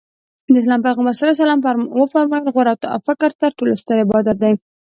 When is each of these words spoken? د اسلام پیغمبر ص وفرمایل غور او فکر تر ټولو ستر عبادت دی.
د 0.51 0.55
اسلام 0.61 0.81
پیغمبر 0.87 1.13
ص 1.19 1.21
وفرمایل 1.99 2.45
غور 2.53 2.67
او 2.93 2.99
فکر 3.07 3.29
تر 3.41 3.51
ټولو 3.57 3.73
ستر 3.81 3.95
عبادت 4.05 4.37
دی. 4.43 4.53